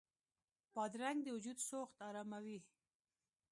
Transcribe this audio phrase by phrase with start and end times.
[0.75, 2.59] بادرنګ د وجود سوخت اراموي.